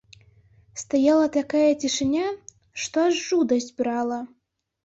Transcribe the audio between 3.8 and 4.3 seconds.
брала.